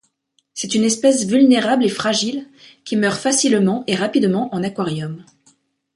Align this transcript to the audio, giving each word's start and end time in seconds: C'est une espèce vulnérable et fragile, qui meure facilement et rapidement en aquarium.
C'est 0.55 0.73
une 0.73 0.83
espèce 0.83 1.25
vulnérable 1.27 1.85
et 1.85 1.89
fragile, 1.89 2.47
qui 2.85 2.95
meure 2.95 3.19
facilement 3.19 3.83
et 3.85 3.93
rapidement 3.93 4.49
en 4.51 4.63
aquarium. 4.63 5.23